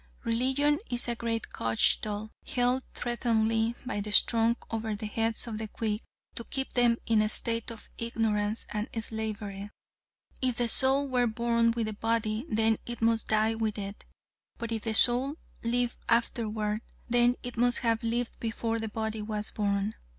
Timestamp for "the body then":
11.85-12.79